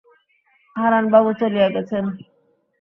হারানবাবু 0.75 1.29
চলিয়া 1.39 1.67
গেছেন। 1.75 2.05